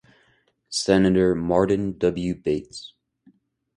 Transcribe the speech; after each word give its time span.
Senator 0.71 1.35
Martin 1.35 1.95
W. 1.99 2.33
Bates. 2.33 2.93